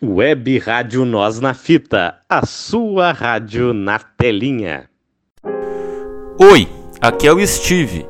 Web 0.00 0.60
Rádio 0.60 1.04
Nós 1.04 1.40
na 1.40 1.52
Fita, 1.52 2.18
a 2.28 2.46
sua 2.46 3.10
rádio 3.10 3.74
na 3.74 3.98
telinha. 3.98 4.88
Oi, 6.38 6.68
aqui 7.00 7.26
é 7.26 7.32
o 7.32 7.44
Steve. 7.44 8.06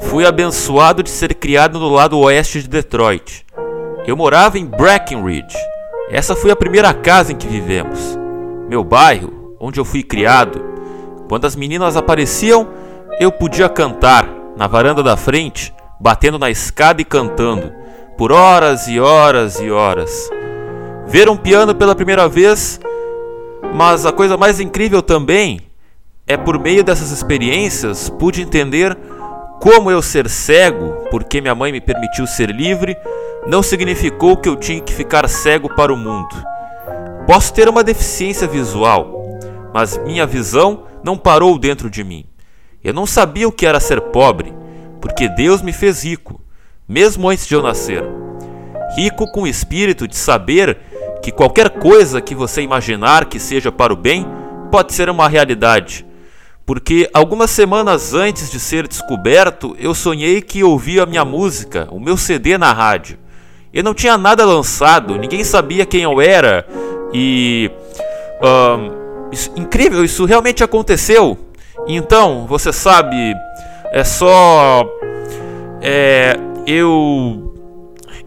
Fui 0.00 0.26
abençoado 0.26 1.00
de 1.00 1.10
ser 1.10 1.36
criado 1.36 1.78
no 1.78 1.88
lado 1.90 2.18
oeste 2.18 2.60
de 2.60 2.68
Detroit. 2.68 3.46
Eu 4.04 4.16
morava 4.16 4.58
em 4.58 4.66
Breckenridge. 4.66 5.56
Essa 6.10 6.34
foi 6.34 6.50
a 6.50 6.56
primeira 6.56 6.92
casa 6.92 7.30
em 7.30 7.36
que 7.36 7.46
vivemos. 7.46 8.18
Meu 8.68 8.82
bairro, 8.82 9.56
onde 9.60 9.78
eu 9.78 9.84
fui 9.84 10.02
criado. 10.02 10.60
Quando 11.28 11.44
as 11.44 11.54
meninas 11.54 11.96
apareciam, 11.96 12.68
eu 13.20 13.30
podia 13.30 13.68
cantar 13.68 14.28
na 14.56 14.66
varanda 14.66 15.04
da 15.04 15.16
frente, 15.16 15.72
batendo 16.00 16.36
na 16.36 16.50
escada 16.50 17.00
e 17.00 17.04
cantando, 17.04 17.72
por 18.18 18.32
horas 18.32 18.88
e 18.88 18.98
horas 18.98 19.60
e 19.60 19.70
horas 19.70 20.41
ver 21.12 21.28
um 21.28 21.36
piano 21.36 21.74
pela 21.74 21.94
primeira 21.94 22.26
vez, 22.26 22.80
mas 23.74 24.06
a 24.06 24.12
coisa 24.12 24.34
mais 24.38 24.58
incrível 24.60 25.02
também 25.02 25.60
é 26.26 26.38
por 26.38 26.58
meio 26.58 26.82
dessas 26.82 27.10
experiências 27.10 28.08
pude 28.08 28.40
entender 28.40 28.96
como 29.60 29.90
eu 29.90 30.00
ser 30.00 30.26
cego, 30.30 31.06
porque 31.10 31.42
minha 31.42 31.54
mãe 31.54 31.70
me 31.70 31.82
permitiu 31.82 32.26
ser 32.26 32.48
livre, 32.48 32.96
não 33.46 33.62
significou 33.62 34.38
que 34.38 34.48
eu 34.48 34.56
tinha 34.56 34.80
que 34.80 34.90
ficar 34.94 35.28
cego 35.28 35.68
para 35.76 35.92
o 35.92 35.98
mundo. 35.98 36.34
Posso 37.26 37.52
ter 37.52 37.68
uma 37.68 37.84
deficiência 37.84 38.48
visual, 38.48 39.38
mas 39.74 39.98
minha 39.98 40.26
visão 40.26 40.84
não 41.04 41.18
parou 41.18 41.58
dentro 41.58 41.90
de 41.90 42.02
mim. 42.02 42.24
Eu 42.82 42.94
não 42.94 43.04
sabia 43.04 43.46
o 43.46 43.52
que 43.52 43.66
era 43.66 43.80
ser 43.80 44.00
pobre, 44.00 44.54
porque 44.98 45.28
Deus 45.28 45.60
me 45.60 45.74
fez 45.74 46.04
rico, 46.04 46.40
mesmo 46.88 47.28
antes 47.28 47.46
de 47.46 47.54
eu 47.54 47.62
nascer. 47.62 48.02
Rico 48.96 49.30
com 49.30 49.42
o 49.42 49.46
espírito 49.46 50.08
de 50.08 50.16
saber 50.16 50.78
que 51.22 51.30
qualquer 51.30 51.70
coisa 51.70 52.20
que 52.20 52.34
você 52.34 52.62
imaginar 52.62 53.26
que 53.26 53.38
seja 53.38 53.70
para 53.70 53.92
o 53.92 53.96
bem 53.96 54.26
pode 54.70 54.92
ser 54.92 55.08
uma 55.08 55.28
realidade. 55.28 56.04
Porque 56.66 57.08
algumas 57.12 57.50
semanas 57.50 58.12
antes 58.12 58.50
de 58.50 58.58
ser 58.58 58.88
descoberto, 58.88 59.76
eu 59.78 59.94
sonhei 59.94 60.40
que 60.40 60.64
ouvia 60.64 61.04
a 61.04 61.06
minha 61.06 61.24
música, 61.24 61.88
o 61.90 62.00
meu 62.00 62.16
CD 62.16 62.58
na 62.58 62.72
rádio. 62.72 63.18
Eu 63.72 63.82
não 63.82 63.94
tinha 63.94 64.18
nada 64.18 64.44
lançado, 64.44 65.16
ninguém 65.16 65.44
sabia 65.44 65.86
quem 65.86 66.02
eu 66.02 66.20
era 66.20 66.66
e. 67.12 67.70
Um, 68.42 69.30
isso, 69.32 69.50
incrível, 69.56 70.04
isso 70.04 70.24
realmente 70.24 70.62
aconteceu. 70.62 71.38
Então, 71.86 72.46
você 72.46 72.72
sabe, 72.72 73.34
é 73.92 74.04
só. 74.04 74.84
É, 75.80 76.36
eu 76.66 77.41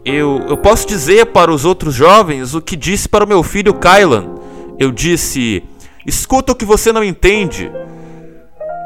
eu, 0.06 0.46
eu 0.48 0.56
posso 0.56 0.88
dizer 0.88 1.26
para 1.28 1.52
os 1.52 1.66
outros 1.66 1.96
jovens 1.96 2.54
o 2.54 2.62
que 2.62 2.76
disse 2.76 3.10
para 3.10 3.26
o 3.26 3.28
meu 3.28 3.42
filho 3.42 3.74
Kylan. 3.74 4.36
Eu 4.78 4.92
disse: 4.92 5.64
escuta 6.06 6.52
o 6.52 6.56
que 6.56 6.64
você 6.64 6.94
não 6.94 7.04
entende. 7.04 7.72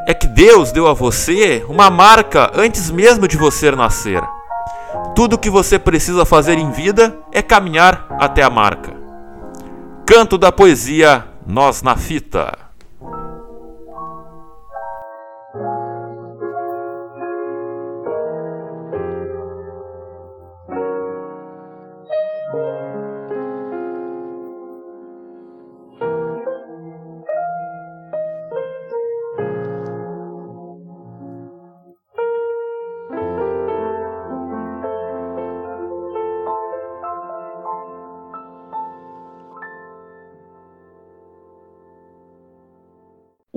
É 0.08 0.14
que 0.14 0.28
Deus 0.28 0.72
deu 0.72 0.88
a 0.88 0.94
você 0.94 1.64
uma 1.68 1.90
marca 1.90 2.50
antes 2.56 2.90
mesmo 2.90 3.28
de 3.28 3.36
você 3.36 3.70
nascer. 3.70 4.24
Tudo 5.14 5.34
o 5.34 5.38
que 5.38 5.50
você 5.50 5.78
precisa 5.78 6.24
fazer 6.24 6.58
em 6.58 6.72
vida 6.72 7.18
é 7.34 7.42
caminhar 7.42 8.08
até 8.18 8.42
a 8.42 8.50
marca. 8.50 8.94
Canto 10.06 10.38
da 10.38 10.52
poesia 10.52 11.26
Nós 11.46 11.84
na 11.84 11.96
Fita. 11.98 12.69